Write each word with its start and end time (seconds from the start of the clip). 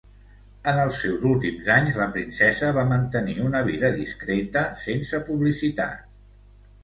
En 0.69 0.77
els 0.83 0.95
seus 1.01 1.25
últims 1.31 1.67
anys, 1.73 1.99
la 2.03 2.07
princesa 2.15 2.71
va 2.77 2.85
mantenir 2.93 3.35
una 3.49 3.61
vida 3.67 3.93
discreta 3.99 4.63
sense 4.85 5.19
publicitat. 5.29 6.01